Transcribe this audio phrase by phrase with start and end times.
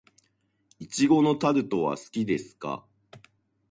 [0.79, 2.83] 苺のタルトは好きですか。